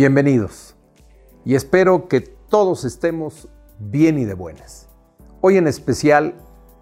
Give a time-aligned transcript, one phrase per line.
[0.00, 0.76] Bienvenidos
[1.44, 4.88] y espero que todos estemos bien y de buenas.
[5.42, 6.36] Hoy en especial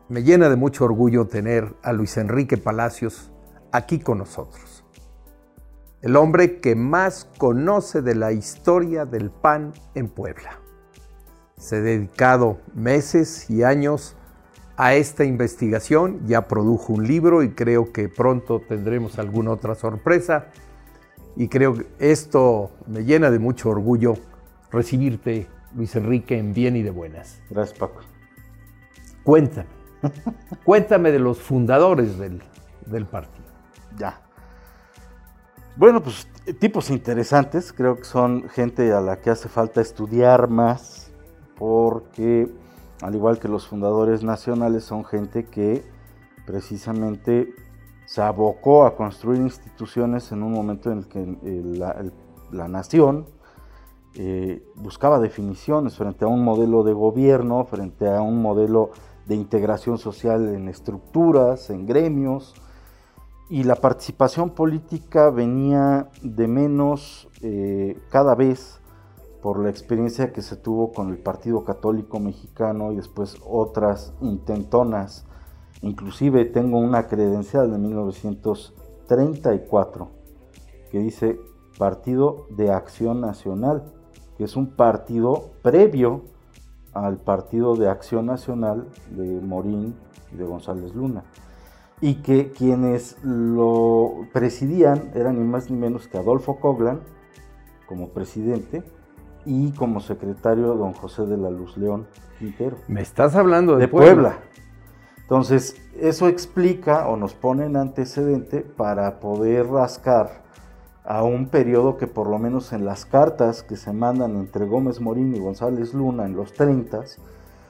[0.08, 3.32] me llena de mucho orgullo tener a Luis Enrique Palacios
[3.72, 4.84] aquí con nosotros.
[6.00, 10.60] El hombre que más conoce de la historia del pan en Puebla.
[11.56, 14.14] Se ha dedicado meses y años
[14.76, 20.52] a esta investigación, ya produjo un libro y creo que pronto tendremos alguna otra sorpresa.
[21.38, 24.14] Y creo que esto me llena de mucho orgullo
[24.72, 27.40] recibirte, Luis Enrique, en bien y de buenas.
[27.48, 28.00] Gracias, Paco.
[29.22, 29.68] Cuéntame,
[30.64, 32.42] cuéntame de los fundadores del,
[32.86, 33.46] del partido.
[33.96, 34.20] Ya.
[35.76, 36.26] Bueno, pues
[36.58, 41.12] tipos interesantes, creo que son gente a la que hace falta estudiar más,
[41.56, 42.52] porque
[43.00, 45.84] al igual que los fundadores nacionales, son gente que
[46.46, 47.54] precisamente
[48.08, 51.26] se abocó a construir instituciones en un momento en el que
[52.50, 53.26] la, nación
[54.14, 58.92] eh, buscaba definiciones frente a un modelo de gobierno, frente a un modelo
[59.26, 62.54] de integración social en estructuras, en gremios,
[63.50, 68.80] y la participación política venía de menos eh, cada vez
[69.42, 75.27] por la experiencia que se tuvo con el Partido Católico Mexicano y después otras intentonas.
[75.82, 80.08] Inclusive tengo una credencial de 1934
[80.90, 81.38] que dice
[81.78, 83.92] Partido de Acción Nacional,
[84.36, 86.22] que es un partido previo
[86.92, 89.94] al Partido de Acción Nacional de Morín
[90.32, 91.24] y de González Luna.
[92.00, 97.00] Y que quienes lo presidían eran ni más ni menos que Adolfo Coglan
[97.86, 98.82] como presidente,
[99.44, 102.06] y como secretario don José de la Luz León
[102.38, 102.76] Quintero.
[102.86, 104.40] Me estás hablando de, Puebla.
[105.28, 110.42] Entonces, eso explica o nos pone en antecedente para poder rascar
[111.04, 115.02] a un periodo que por lo menos en las cartas que se mandan entre Gómez
[115.02, 117.02] Morín y González Luna en los 30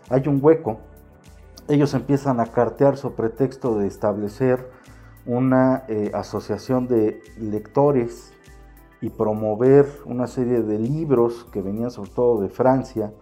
[0.09, 0.79] hay un hueco.
[1.67, 4.71] Ellos empiezan a cartear su pretexto de establecer
[5.27, 8.33] una eh, asociación de lectores
[9.01, 13.13] y promover una serie de libros que venían sobre todo de Francia,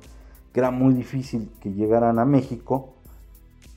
[0.52, 2.95] que era muy difícil que llegaran a México.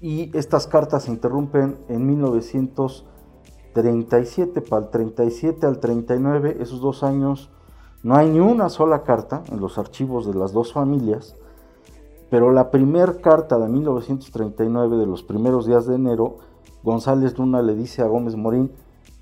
[0.02, 7.52] Y estas cartas se interrumpen en 1937, para el 37 al 39, esos dos años,
[8.02, 11.36] no hay ni una sola carta en los archivos de las dos familias,
[12.30, 16.38] pero la primera carta de 1939, de los primeros días de enero,
[16.82, 18.72] González Luna le dice a Gómez Morín,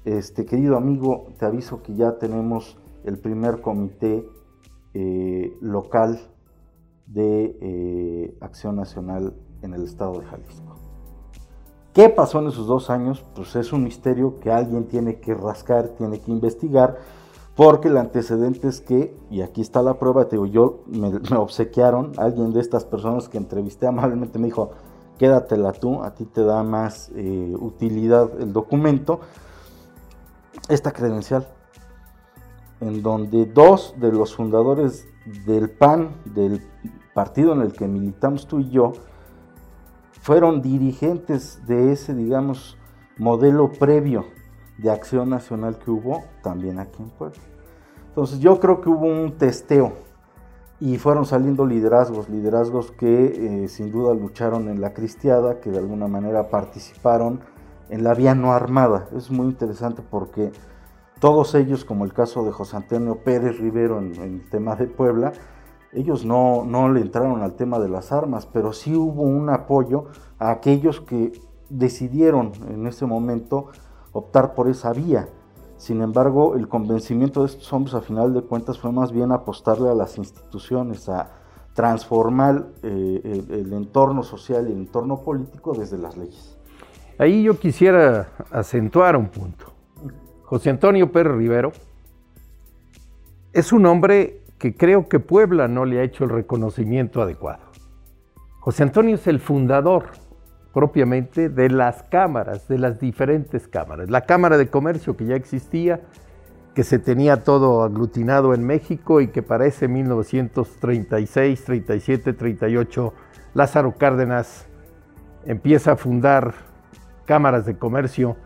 [0.06, 4.30] este, querido amigo, te aviso que ya tenemos el primer comité
[4.94, 6.20] eh, local
[7.08, 10.76] de eh, Acción Nacional en el estado de Jalisco.
[11.94, 13.26] ¿Qué pasó en esos dos años?
[13.36, 17.00] Pues es un misterio que alguien tiene que rascar, tiene que investigar,
[17.56, 22.12] porque el antecedente es que, y aquí está la prueba, te digo, yo me, obsequiaron,
[22.18, 24.74] alguien de estas personas que entrevisté amablemente me dijo,
[25.18, 29.22] quédatela tú, a ti te da más eh, utilidad el documento
[30.70, 31.48] esta credencial,
[32.80, 35.08] en donde dos de los fundadores
[35.46, 36.62] del PAN, del
[37.14, 38.94] partido en el que militamos tú y yo,
[40.22, 42.78] fueron dirigentes de ese, digamos,
[43.18, 44.26] modelo previo
[44.78, 47.42] de acción nacional que hubo también aquí en Puebla.
[48.10, 49.94] Entonces yo creo que hubo un testeo
[50.80, 55.80] y fueron saliendo liderazgos, liderazgos que eh, sin duda lucharon en la cristiada, que de
[55.80, 57.42] alguna manera participaron
[57.90, 59.08] en la vía no armada.
[59.16, 60.52] Es muy interesante porque
[61.20, 65.34] todos ellos, como el caso de José Antonio Pérez Rivero en, el tema de Puebla,
[65.98, 70.06] ellos no, no le entraron al tema de las armas, pero sí hubo un apoyo
[70.38, 71.32] a aquellos que
[71.70, 73.68] decidieron en ese momento
[74.12, 75.28] optar por esa vía.
[75.78, 79.90] Sin embargo, el convencimiento de estos hombres a final de cuentas fue más bien apostarle
[79.90, 81.32] a las instituciones, a
[81.74, 86.58] transformar eh, el entorno social y el entorno político desde las leyes.
[87.18, 89.66] Ahí yo quisiera acentuar un punto.
[90.44, 91.72] José Antonio Pérez Rivero
[93.52, 97.64] es un hombre que creo que Puebla no le ha hecho el reconocimiento adecuado.
[98.60, 100.06] José Antonio es el fundador
[100.74, 104.10] propiamente de las cámaras, de las diferentes cámaras.
[104.10, 106.02] La Cámara de Comercio que ya existía,
[106.76, 113.14] que se tenía todo aglutinado en México y que para ese 1936, 37, 38,
[113.56, 114.68] Lázaro Cárdenas
[115.46, 116.54] empieza a fundar
[117.26, 118.38] cámaras de comercio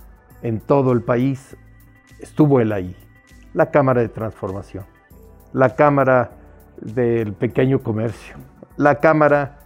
[0.42, 1.58] en todo el país,
[2.19, 2.96] estuvo él ahí.
[3.54, 4.86] La Cámara de Transformación,
[5.53, 6.31] la Cámara
[6.80, 8.36] del Pequeño Comercio,
[8.77, 9.59] la Cámara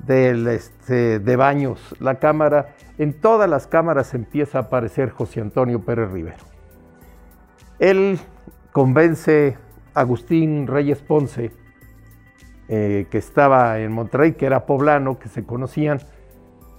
[0.00, 5.84] del, este, de Baños, la Cámara, en todas las cámaras empieza a aparecer José Antonio
[5.84, 6.44] Pérez Rivero.
[7.78, 8.18] Él
[8.72, 9.56] convence
[9.94, 11.52] Agustín Reyes Ponce,
[12.68, 16.00] eh, que estaba en Monterrey, que era poblano, que se conocían,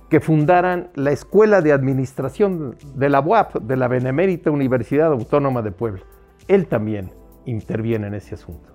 [0.10, 5.72] que fundaran la Escuela de Administración de la UAP, de la Benemérita Universidad Autónoma de
[5.72, 6.02] Puebla.
[6.48, 7.12] Él también
[7.46, 8.74] interviene en ese asunto.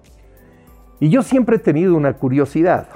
[1.01, 2.89] Y yo siempre he tenido una curiosidad.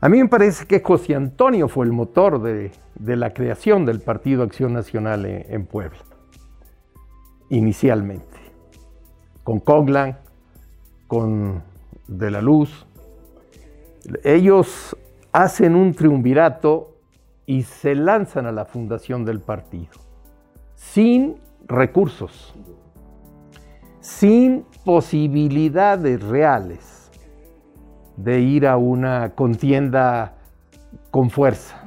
[0.00, 2.70] A mí me parece que José Antonio fue el motor de,
[3.00, 5.98] la creación del Partido Acción Nacional en, Puebla,
[7.48, 8.38] inicialmente,
[9.42, 10.18] con Coglan,
[11.08, 11.62] con
[12.06, 12.86] De la Luz.
[14.22, 14.96] Ellos
[15.32, 16.96] hacen un triunvirato
[17.46, 19.92] y se lanzan a la fundación del partido,
[20.74, 22.54] sin recursos,
[24.06, 27.10] sin posibilidades reales
[28.16, 30.36] de ir a una contienda
[31.10, 31.82] con fuerza.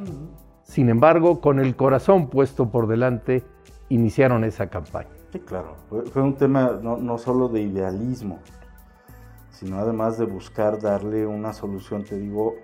[0.63, 3.45] Sin embargo, con el corazón puesto por delante,
[3.88, 5.10] iniciaron esa campaña.
[5.31, 5.77] Sí, claro.
[6.12, 8.39] Fue, un tema no, no, solo de idealismo,
[9.50, 12.56] sino además de buscar darle una solución, te digo,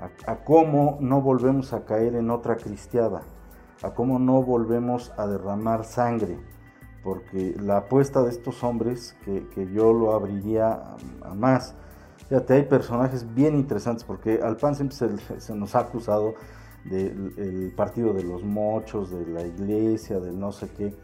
[0.00, 3.20] a, a cómo no volvemos a caer en otra cristiada,
[3.82, 6.38] a cómo no volvemos a derramar sangre
[7.02, 11.74] porque la apuesta de estos hombres, que, yo lo abriría a, más,
[12.28, 14.96] fíjate, hay personajes bien interesantes, porque al PAN siempre
[15.38, 16.34] se, nos ha acusado
[16.84, 20.94] del partido de los mochos, de la iglesia, del no sé qué.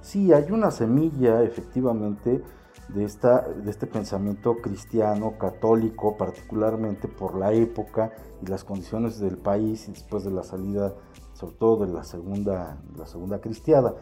[0.00, 2.42] Sí, hay una semilla, efectivamente,
[2.88, 8.12] de, esta, de este pensamiento cristiano, católico, particularmente por la época
[8.42, 10.94] y las condiciones del país y después de la salida,
[11.34, 13.96] sobre todo de la segunda, la segunda cristiada.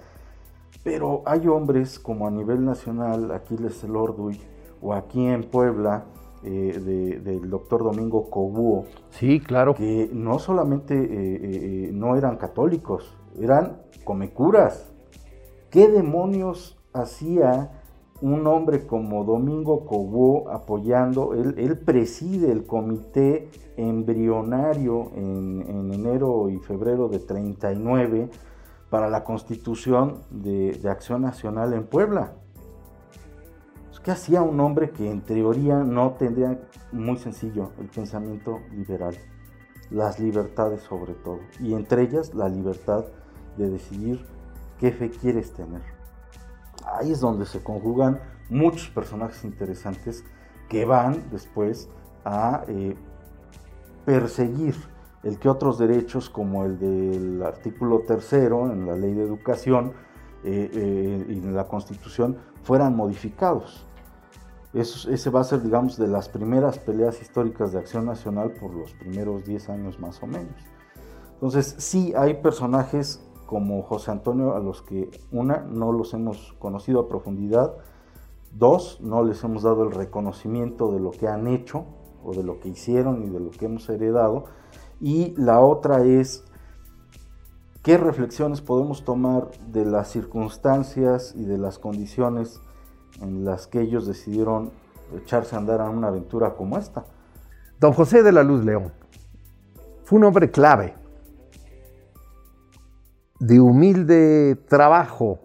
[0.86, 4.40] Pero hay hombres como a nivel nacional, Aquiles Lorduy,
[4.80, 6.04] o aquí en Puebla,
[6.44, 8.84] eh, del doctor Domingo Cobuo.
[9.10, 9.74] Sí, claro.
[9.74, 11.08] Que no solamente eh,
[11.88, 14.94] eh, no eran católicos, eran comecuras.
[15.70, 17.82] ¿Qué demonios hacía
[18.20, 21.34] un hombre como Domingo Cobuo apoyando?
[21.34, 28.30] Él, preside el comité embrionario en, en enero y febrero de 39
[28.90, 32.34] para la constitución de, Acción Nacional en Puebla.
[34.04, 36.60] ¿Qué hacía un hombre que en teoría no tendría,
[36.92, 39.16] muy sencillo, el pensamiento liberal?
[39.90, 43.04] Las libertades sobre todo, y entre ellas la libertad
[43.56, 44.24] de decidir
[44.78, 45.82] qué fe quieres tener.
[46.84, 50.24] Ahí es donde se conjugan muchos personajes interesantes
[50.68, 51.88] que van después
[52.24, 52.96] a eh,
[54.04, 54.76] perseguir
[55.26, 59.92] el que otros derechos como el del artículo tercero en la ley de educación
[60.44, 63.84] eh, eh, y en la constitución fueran modificados.
[64.72, 68.72] Eso, ese va a ser, digamos, de las primeras peleas históricas de acción nacional por
[68.72, 70.54] los primeros 10 años más o menos.
[71.32, 77.00] Entonces, sí hay personajes como José Antonio a los que, una, no los hemos conocido
[77.00, 77.74] a profundidad,
[78.52, 81.84] dos, no les hemos dado el reconocimiento de lo que han hecho
[82.22, 84.44] o de lo que hicieron y de lo que hemos heredado,
[85.00, 86.44] y la otra es
[87.82, 92.60] qué reflexiones podemos tomar de las circunstancias y de las condiciones
[93.20, 94.72] en las que ellos decidieron
[95.14, 97.04] echarse a andar a una aventura como esta.
[97.78, 98.92] Don José de la Luz León
[100.04, 100.94] fue un hombre clave,
[103.38, 105.40] de humilde trabajo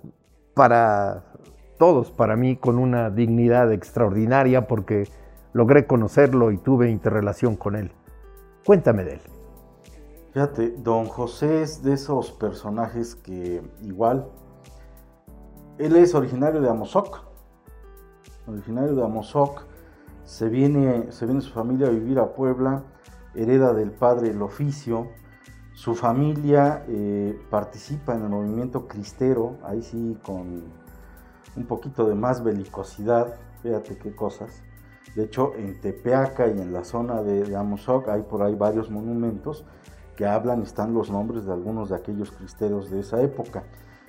[0.54, 1.26] para
[1.78, 5.10] todos, para mí, con una dignidad extraordinaria porque
[5.54, 7.92] logré conocerlo y tuve interrelación con él.
[8.66, 9.22] Cuéntame de él.
[10.32, 14.30] Fíjate, don José es de esos personajes que igual,
[15.78, 17.20] él es originario de Amozoc,
[18.48, 19.64] originario de Amozoc,
[20.24, 22.84] se viene, se viene su familia a vivir a Puebla,
[23.36, 25.10] hereda del padre el oficio,
[25.74, 30.64] su familia eh, participa en el movimiento cristero, ahí sí con
[31.58, 34.64] un poquito de más belicosidad, fíjate qué cosas.
[35.14, 38.90] De hecho, en Tepeaca y en la zona de, de Amozoc hay por ahí varios
[38.90, 39.66] monumentos
[40.16, 43.64] que hablan están los nombres de algunos de aquellos cristeros de esa época.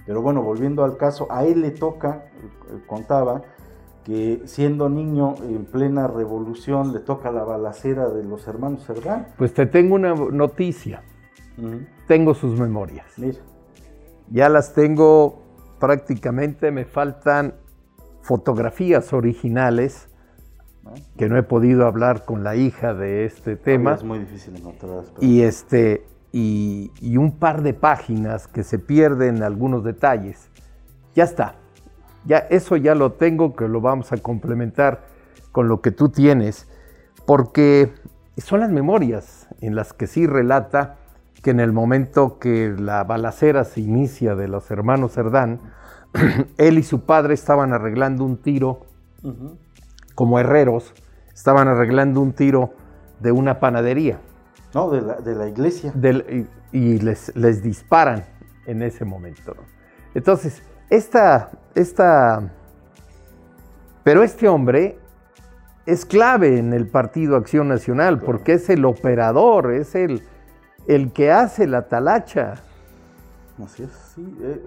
[0.06, 3.42] Pero bueno, volviendo al caso, a él le toca, eh, contaba,
[4.04, 9.28] que siendo niño en plena revolución le toca la balacera de los hermanos Cerdán.
[9.38, 11.02] Pues te tengo una noticia.
[12.08, 13.06] Tengo sus memorias.
[13.16, 13.38] Mira.
[14.30, 15.42] Ya las tengo
[15.78, 17.54] prácticamente, me faltan
[18.22, 20.08] fotografías originales
[21.16, 23.94] que no he podido hablar con la hija de este tema.
[23.94, 25.04] Es muy difícil encontrar.
[25.20, 30.48] Y, este, y, y, un par de páginas que se pierden algunos detalles.
[31.14, 31.54] Ya está.
[32.24, 35.04] Ya, eso ya lo tengo, que lo vamos a complementar
[35.50, 36.68] con lo que tú tienes,
[37.26, 37.92] porque
[38.38, 40.96] son las memorias en las que sí relata
[41.42, 45.60] que en el momento que la balacera se inicia de los hermanos Cerdán,
[46.56, 48.86] él y su padre estaban arreglando un tiro
[50.22, 50.94] como herreros,
[51.34, 52.74] estaban arreglando un tiro
[53.18, 54.20] de una panadería.
[54.72, 55.92] No, de la, de la iglesia.
[56.70, 58.24] y, les, les, disparan
[58.66, 59.56] en ese momento.
[60.14, 62.52] Entonces, esta, esta...
[64.04, 64.96] Pero este hombre
[65.86, 70.22] es clave en el Partido Acción Nacional porque es el operador, es el,
[70.86, 72.62] el que hace la talacha.
[73.60, 74.38] Así es, sí.
[74.40, 74.62] Eh,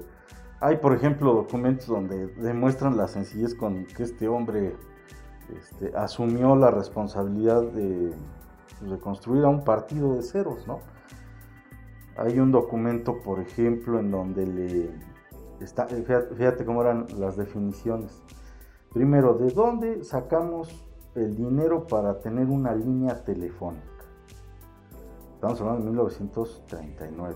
[0.59, 4.75] hay, por ejemplo, documentos donde demuestran la sencillez con que este hombre
[5.53, 8.13] este, asumió la responsabilidad de,
[8.81, 10.79] de, construir a un partido de ceros, ¿no?
[12.17, 14.89] Hay un documento, por ejemplo, en donde le
[15.59, 18.21] está, fíjate cómo eran las definiciones.
[18.93, 20.69] Primero, ¿de dónde sacamos
[21.15, 23.83] el dinero para tener una línea telefónica?
[25.33, 27.35] Estamos hablando de 1939.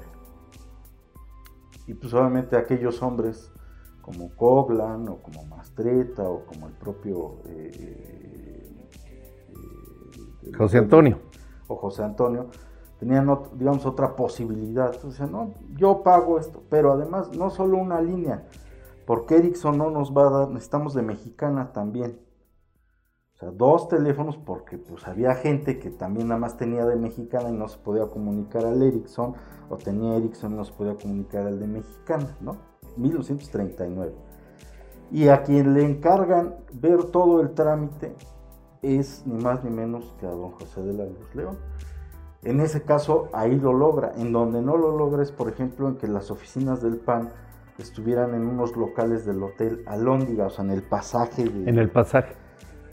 [1.88, 3.52] Y pues obviamente aquellos hombres
[4.10, 8.90] como Coglan o como Mastreta o como el propio eh, eh,
[10.42, 11.20] eh, José Antonio.
[11.68, 12.48] O José Antonio
[12.98, 14.92] tenían digamos otra posibilidad.
[14.96, 18.48] Entonces no yo pago esto pero además no solo una línea
[19.06, 22.20] porque Ericsson no nos va a dar necesitamos de mexicana también.
[23.36, 27.52] O sea dos teléfonos porque pues había gente que también nada más tenía de mexicana
[27.52, 29.36] y no se podía comunicar al Ericsson
[29.70, 34.14] o tenía Ericsson y no se podía comunicar al de mexicana no 1939.
[35.12, 38.16] Y a quien le encargan ver todo el trámite
[38.82, 41.58] es ni más ni menos que a don José de la Luz León.
[42.44, 44.14] En ese caso, ahí lo logra.
[44.18, 47.30] En donde no lo logra es, por ejemplo, en que las oficinas del PAN
[47.78, 51.44] estuvieran en unos locales del Hotel Alóndiga, o sea, en el pasaje.
[51.44, 52.34] en el pasaje.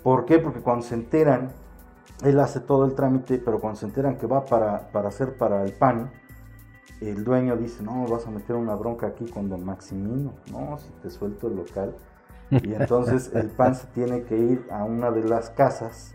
[0.03, 0.39] ¿Por qué?
[0.39, 1.51] Porque cuando se enteran,
[2.25, 5.63] él hace todo el trámite, pero cuando se enteran que va para, para hacer para
[5.65, 6.11] el PAN,
[7.01, 10.89] el dueño dice, no, vas a meter una bronca aquí con don Maximino, no, si
[11.03, 11.95] te suelto el local.
[12.51, 16.15] Y entonces el PAN se tiene que ir a una de las casas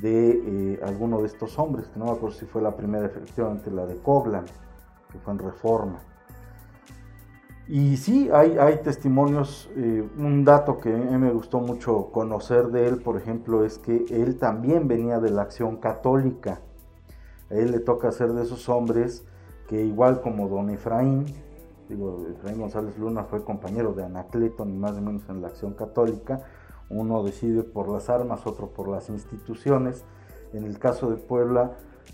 [0.00, 3.70] de eh, alguno de estos hombres, que no me acuerdo si fue la primera, efectivamente,
[3.70, 4.44] la de Coglan,
[5.12, 6.00] que fue en Reforma.
[7.68, 13.02] Y sí, hay, hay testimonios, eh, un dato que me gustó mucho conocer de él,
[13.02, 16.60] por ejemplo, es que él también venía de la acción católica.
[17.50, 19.24] A él le toca ser de esos hombres
[19.68, 21.26] que igual como don Efraín,
[21.88, 25.74] digo, Efraín González Luna fue compañero de Anacleto, ni más ni menos en la acción
[25.74, 26.42] católica,
[26.88, 30.04] uno decide por las armas, otro por las instituciones.
[30.52, 31.72] En el caso de Puebla,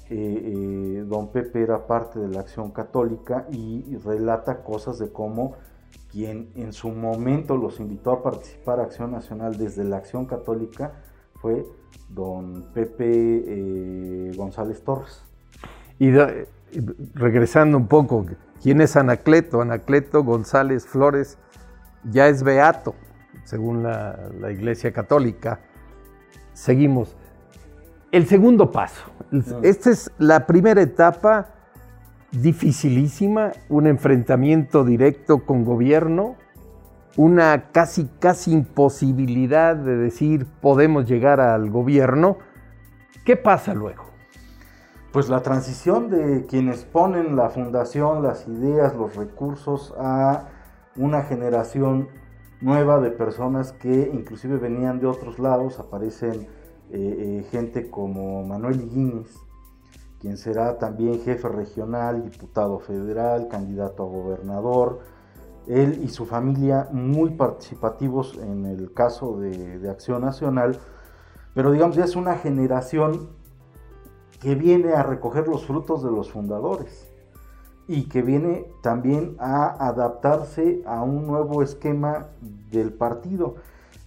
[0.09, 5.55] eh, eh, don Pepe era parte de la acción católica y, relata cosas de cómo
[6.11, 10.93] quien en su momento los invitó a participar a Acción Nacional desde la acción católica
[11.35, 11.67] fue
[12.11, 15.23] don Pepe eh, González Torres.
[15.99, 16.11] Y
[17.15, 18.27] regresando un poco,
[18.63, 19.61] ¿quién es Anacleto?
[19.61, 21.39] Anacleto González Flores
[22.05, 22.95] ya es beato,
[23.45, 24.19] según la,
[24.51, 25.61] Iglesia Católica.
[26.53, 27.17] Seguimos.
[28.11, 29.05] El segundo paso.
[29.63, 31.55] Esta es la primera etapa
[32.31, 36.37] dificilísima, un enfrentamiento directo con gobierno,
[37.17, 42.39] una casi, casi imposibilidad de decir podemos llegar al gobierno.
[43.25, 44.12] ¿Qué pasa luego?
[45.13, 50.49] Pues la transición de quienes ponen la fundación, las ideas, los recursos a
[50.97, 52.09] una generación
[52.63, 56.49] nueva de personas que inclusive venían de otros lados, aparecen
[56.91, 59.29] eh, eh, gente como Manuel Higuines,
[60.19, 65.01] quien será también jefe regional, diputado federal, candidato a gobernador,
[65.67, 70.79] él y su familia muy participativos en el caso de, de Acción Nacional,
[71.55, 73.42] pero digamos ya es una generación
[74.43, 77.09] que viene a recoger los frutos de los fundadores
[77.87, 82.27] y que viene también a adaptarse a un nuevo esquema
[82.73, 83.55] del partido.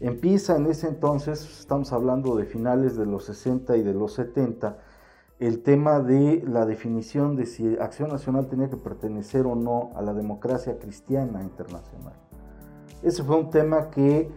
[0.01, 4.77] Empieza en ese entonces, estamos hablando de finales de los 60 y de los 70,
[5.39, 10.01] el tema de la definición de si Acción Nacional tenía que pertenecer o no a
[10.01, 12.13] la democracia cristiana internacional.
[13.03, 14.29] Ese fue un tema que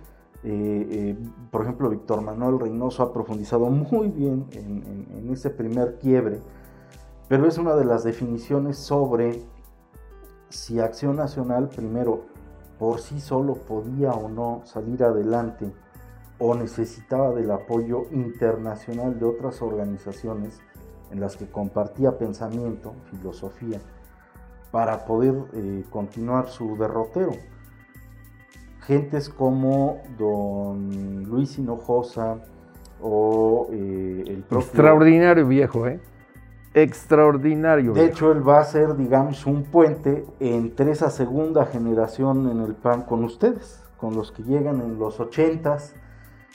[0.45, 1.19] eh, eh,
[1.51, 6.41] por ejemplo, Víctor Manuel Reynoso ha profundizado muy bien en, ese primer quiebre,
[7.29, 9.43] pero es una de las definiciones sobre
[10.49, 12.23] si Acción Nacional primero
[12.79, 15.71] por sí solo podía o no salir adelante
[16.39, 20.61] o necesitaba del apoyo internacional de otras organizaciones
[21.11, 23.81] en las que compartía pensamiento, filosofía,
[24.71, 27.33] para poder eh, continuar su derrotero
[28.89, 32.39] gentes como don Luis Hinojosa
[33.01, 34.67] o eh, el propio...
[34.67, 36.01] Extraordinario viejo, ¿eh?
[36.75, 37.93] Extraordinario.
[37.93, 42.75] De hecho, él va a ser, digamos, un puente entre esa segunda generación en el
[42.75, 45.95] PAN con ustedes, con los que llegan en los ochentas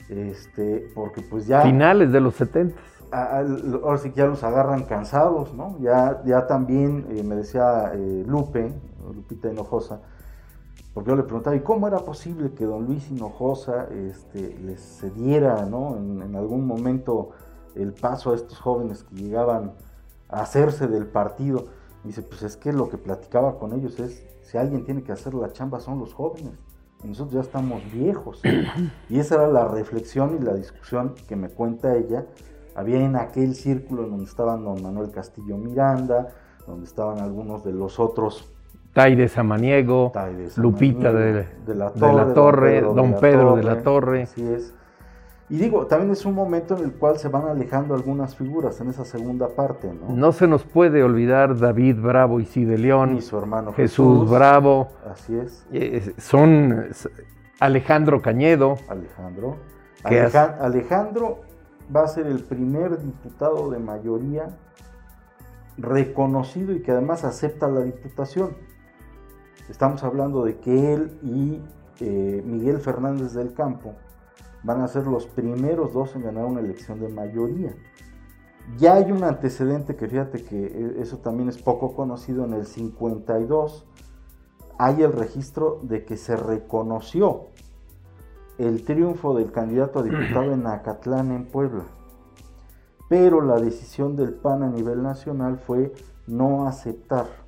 [0.09, 1.61] este, porque pues ya...
[1.61, 2.75] Finales de los 70.
[3.11, 5.77] ahora sí que ya los agarran cansados, ¿no?
[5.79, 8.73] Ya, ya también eh, me decía eh, Lupe,
[9.13, 10.01] Lupita Hinojosa,
[10.93, 15.65] porque yo le preguntaba, ¿y cómo era posible que don Luis Hinojosa este, les cediera,
[15.65, 15.97] ¿no?
[15.97, 17.31] En, algún momento
[17.75, 19.73] el paso a estos jóvenes que llegaban
[20.29, 21.65] a hacerse del partido.
[22.03, 25.33] dice, pues es que lo que platicaba con ellos es, si alguien tiene que hacer
[25.33, 26.53] la chamba son los jóvenes
[27.03, 28.41] nosotros ya estamos viejos.
[29.09, 32.25] Y esa era la reflexión y la discusión que me cuenta ella.
[32.75, 36.29] Había en aquel círculo en donde estaban don Manuel Castillo Miranda,
[36.65, 38.49] donde estaban algunos de los otros.
[38.93, 40.11] Taide Samaniego,
[40.57, 44.23] Lupita de, la Torre, don Pedro, de la Torre.
[44.23, 44.73] Así es.
[45.49, 48.89] Y digo, también es un momento en el cual se van alejando algunas figuras en
[48.89, 50.15] esa segunda parte, ¿no?
[50.15, 53.17] No se nos puede olvidar David Bravo y Cide León.
[53.17, 54.89] Y su hermano Jesús, Jesús Bravo.
[55.11, 55.65] Así es.
[55.71, 56.87] Eh, son
[57.59, 58.77] Alejandro Cañedo.
[58.87, 59.57] Alejandro.
[60.59, 61.41] Alejandro
[61.93, 64.47] va a ser el primer diputado de mayoría
[65.77, 68.55] reconocido y que además acepta la diputación.
[69.69, 71.61] Estamos hablando de que él y
[71.99, 73.93] eh, Miguel Fernández del Campo
[74.63, 77.73] van a ser los primeros dos en ganar una elección de mayoría.
[78.77, 82.65] Ya hay un antecedente que fíjate que e, eso también es poco conocido, en el
[82.65, 83.85] 52
[84.77, 87.47] hay el registro de que se reconoció
[88.57, 91.83] el triunfo del candidato a diputado en Acatlán, en Puebla.
[93.07, 95.93] Pero la decisión del PAN a nivel nacional fue
[96.25, 97.42] no aceptar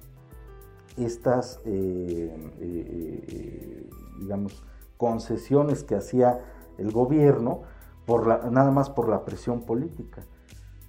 [0.97, 4.63] estas, eh, eh, eh, digamos,
[4.97, 6.39] concesiones que hacía
[6.77, 7.61] el gobierno,
[8.05, 10.23] por la, nada más por la presión política.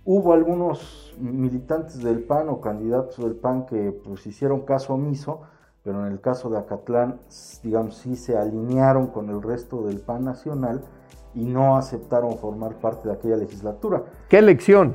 [0.05, 5.41] Hubo algunos militantes del PAN o candidatos del PAN que pues hicieron caso omiso,
[5.83, 7.21] pero en el caso de Acatlán,
[7.63, 10.83] digamos, sí se alinearon con el resto del PAN nacional
[11.35, 14.05] y no aceptaron formar parte de aquella legislatura.
[14.29, 14.95] ¿Qué elección?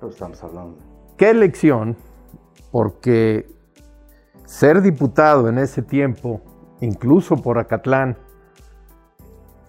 [0.00, 0.78] Pero estamos hablando.
[1.16, 1.96] ¿Qué elección?
[2.70, 3.51] Porque
[4.52, 6.42] ser diputado en ese tiempo,
[6.82, 8.18] incluso por Acatlán,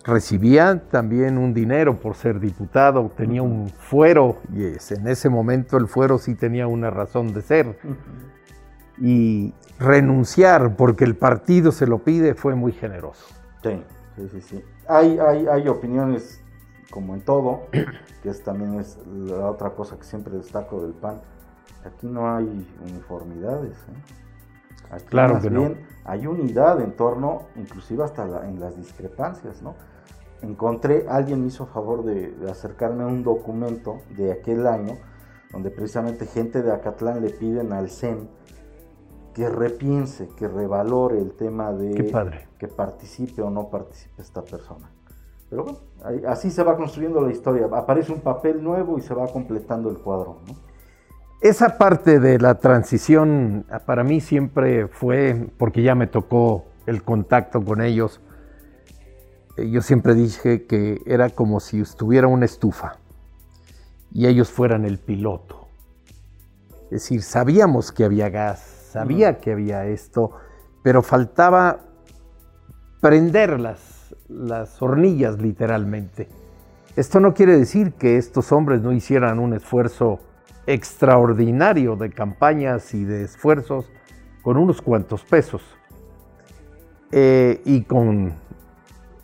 [0.03, 5.87] recibía también un dinero por ser diputado, tenía un fuero, y en ese momento el
[5.87, 7.79] fuero sí tenía una razón de ser.
[8.97, 13.25] Y renunciar porque el partido se lo pide fue muy generoso.
[13.63, 13.81] Sí,
[14.17, 14.63] sí, sí.
[14.89, 16.43] Hay, hay, hay opiniones,
[16.91, 17.67] como en todo,
[18.21, 21.21] que es también es la otra cosa que siempre destaco del PAN.
[21.85, 23.77] Aquí no hay uniformidades.
[23.77, 24.23] ¿eh?
[24.95, 29.75] Aquí claro que bien hay unidad en torno, inclusive hasta en las discrepancias, ¿no?
[30.43, 34.97] encontré, alguien me hizo favor de, acercarme a un documento de aquel año,
[35.51, 38.29] donde precisamente gente de Acatlán le piden al CEN
[39.33, 41.95] que repiense, que revalore el tema de
[42.59, 44.91] que participe o no participe esta persona.
[45.49, 45.79] Pero bueno,
[46.27, 47.67] así se va construyendo la historia.
[47.71, 50.41] Aparece un papel nuevo y se va completando el cuadro.
[51.43, 57.61] Esa parte de la transición para mí siempre fue, porque ya me tocó el contacto
[57.61, 58.21] con ellos,
[59.57, 62.93] eh, yo siempre dije que era como si estuviera una estufa
[64.13, 65.67] y ellos fueran el piloto.
[66.85, 68.59] Es decir, sabíamos que había gas,
[68.93, 70.31] sabía que había esto,
[70.81, 71.81] pero faltaba
[73.01, 76.29] prender las, las hornillas literalmente.
[76.95, 80.21] Esto no quiere decir que estos hombres no hicieran un esfuerzo
[80.67, 83.91] extraordinario de campañas y de esfuerzos
[84.41, 85.61] con unos cuantos pesos
[87.11, 88.33] eh, y con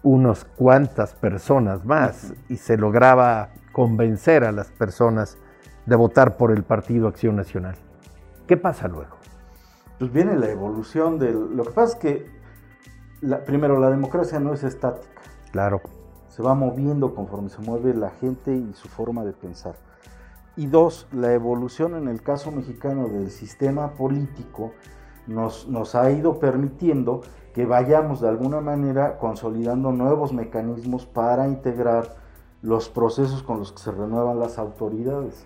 [0.03, 5.37] unas cuantas personas más y se lograba convencer a las personas
[5.85, 7.75] de votar por el Partido Acción Nacional.
[8.47, 9.17] ¿Qué pasa luego?
[9.97, 11.55] Pues viene la evolución del...
[11.55, 12.31] Lo que pasa es que,
[13.21, 15.21] la, primero, la democracia no es estática.
[15.51, 15.81] Claro.
[16.29, 19.75] Se va moviendo conforme se mueve la gente y su forma de pensar.
[20.59, 24.73] Y dos, la evolución en el caso mexicano del sistema político
[25.25, 27.21] nos, nos ha ido permitiendo
[27.53, 32.13] que vayamos de alguna manera consolidando nuevos mecanismos para integrar
[32.61, 35.45] los procesos con los que se renuevan las autoridades.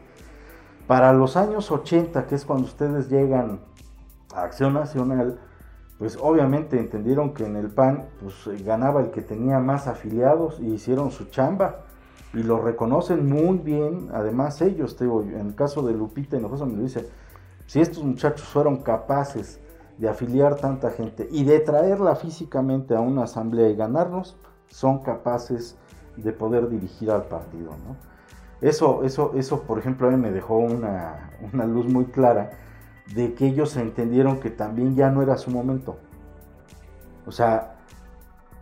[0.87, 3.59] Para los años 80, que es cuando ustedes llegan
[4.33, 5.39] a Acción Nacional,
[5.99, 10.73] pues obviamente entendieron que en el PAN pues, ganaba el que tenía más afiliados y
[10.73, 11.83] hicieron su chamba
[12.33, 16.77] y lo reconocen muy bien, además ellos, te en el caso de Lupita Hinojosa me
[16.77, 17.07] lo dice,
[17.67, 19.59] si estos muchachos fueron capaces
[19.97, 24.35] de afiliar tanta gente y de traerla físicamente a una asamblea y ganarnos,
[24.67, 25.77] son capaces
[26.17, 27.71] de poder dirigir al partido.
[27.71, 27.95] ¿no?
[28.61, 32.51] Eso, eso, eso, por ejemplo, a mí me dejó una, una luz muy clara
[33.13, 35.97] de que ellos entendieron que también ya no era su momento.
[37.27, 37.75] O sea,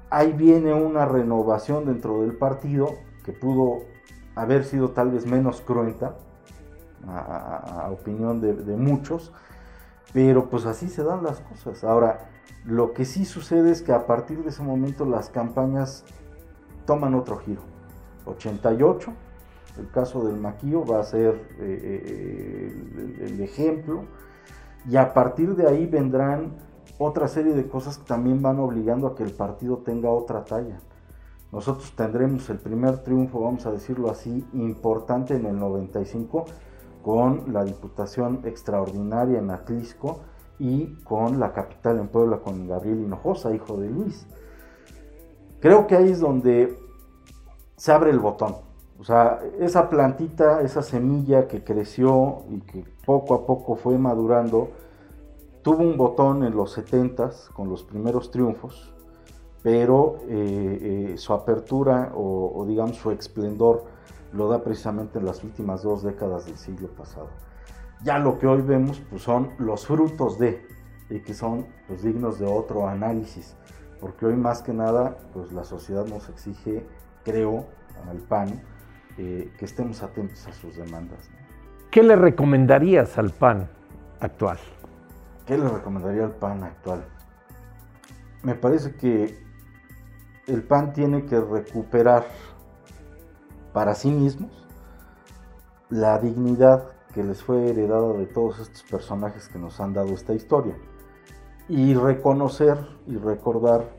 [0.09, 2.89] ahí viene una renovación dentro del partido
[3.23, 3.83] que pudo
[4.35, 6.15] haber sido tal vez menos cruenta,
[7.07, 9.31] a, opinión de, muchos,
[10.13, 11.83] pero pues así se dan las cosas.
[11.83, 12.29] Ahora,
[12.65, 16.05] lo que sí sucede es que a partir de ese momento las campañas
[16.85, 17.61] toman otro giro.
[18.25, 19.11] 88,
[19.79, 24.03] el caso del maquillo va a ser eh, eh, el, ejemplo,
[24.87, 26.57] y a partir de ahí vendrán
[26.97, 30.79] otra serie de cosas que también van obligando a que el partido tenga otra talla.
[31.51, 36.45] Nosotros tendremos el primer triunfo, vamos a decirlo así, importante en el 95
[37.03, 40.21] con la Diputación Extraordinaria en Atlisco
[40.59, 44.27] y con la capital en Puebla, con Gabriel Hinojosa, hijo de Luis.
[45.59, 46.77] Creo que ahí es donde
[47.75, 48.55] se abre el botón.
[48.99, 54.69] O sea, esa plantita, esa semilla que creció y que poco a poco fue madurando,
[55.63, 58.93] tuvo un botón en los 70 con los primeros triunfos,
[59.63, 63.85] pero eh, eh, su apertura o, o, digamos su esplendor
[64.33, 67.29] lo da precisamente en las últimas dos décadas del siglo pasado.
[68.03, 70.65] Ya lo que hoy vemos pues, son los frutos de,
[71.09, 73.55] y que son pues, dignos de otro análisis,
[73.99, 76.85] porque hoy más que nada pues, la sociedad nos exige,
[77.23, 77.65] creo,
[78.09, 78.63] al PAN,
[79.17, 81.29] eh, que estemos atentos a sus demandas.
[81.91, 83.69] ¿Qué le recomendarías al PAN
[84.21, 84.57] actual?
[85.45, 87.03] ¿Qué le recomendaría al PAN actual?
[88.43, 89.50] Me parece que
[90.51, 92.25] el PAN tiene que recuperar
[93.71, 94.51] para sí mismos
[95.89, 100.33] la dignidad que les fue heredada de todos estos personajes que nos han dado esta
[100.33, 100.77] historia.
[101.69, 103.95] Y reconocer y recordar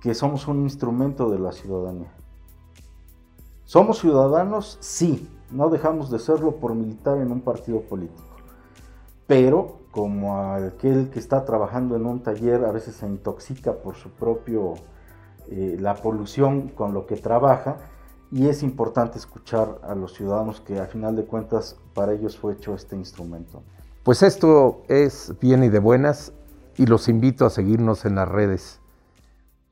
[0.00, 2.14] que somos un instrumento de la ciudadanía.
[3.64, 4.78] ¿Somos ciudadanos?
[4.80, 8.24] Sí, no dejamos de serlo por militar en un partido político.
[9.26, 14.10] Pero como aquel que está trabajando en un taller a veces se intoxica por su
[14.10, 14.74] propio
[15.48, 17.78] eh, la polución con lo que trabaja
[18.30, 22.52] y es importante escuchar a los ciudadanos que a final de cuentas para ellos fue
[22.52, 23.62] hecho este instrumento.
[24.04, 26.32] Pues esto es bien y de buenas
[26.76, 28.80] y los invito a seguirnos en las redes.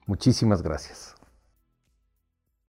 [0.07, 1.18] Muchísimas gracias.